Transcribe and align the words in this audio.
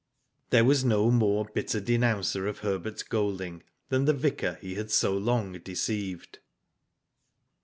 There 0.49 0.65
was 0.65 0.83
no 0.83 1.11
more 1.11 1.45
bitter 1.45 1.79
denouncer 1.79 2.47
of 2.47 2.61
Herbert 2.61 3.03
Golding 3.09 3.61
than 3.89 4.05
the 4.05 4.13
vicar 4.13 4.57
he 4.59 4.73
had 4.73 4.89
so 4.89 5.15
long 5.15 5.53
deceived. 5.59 6.39